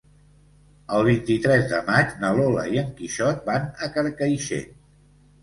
[0.99, 4.75] El vint-i-tres de maig na Lola i en Quixot van a Carcaixent.